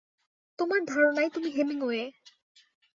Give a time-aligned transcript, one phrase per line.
[0.59, 2.03] তোমার ধারণায় তুমি হেমিংওয়ে।